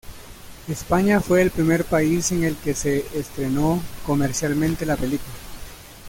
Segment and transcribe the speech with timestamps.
[0.67, 5.35] España fue el primer país en el que se estrenó comercialmente la película.